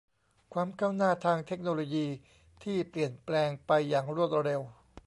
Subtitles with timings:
[0.53, 2.07] ความก้าวหน้าทางเทคโนโลยี
[2.63, 4.61] ที่เปลี่ยนแปลงไปอย่างรวดเร็ว